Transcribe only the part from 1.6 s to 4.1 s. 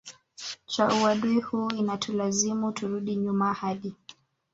inatulazimu turudi nyuma hadi